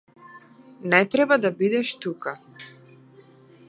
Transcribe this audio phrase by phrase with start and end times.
[0.93, 2.31] Не треба да бидеш тука.